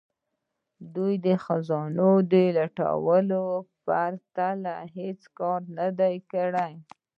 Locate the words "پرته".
3.85-4.47